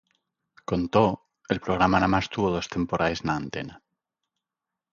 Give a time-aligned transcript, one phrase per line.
[0.69, 1.11] Con too,
[1.53, 3.75] el programa namás tuvo dos temporaes n'antena.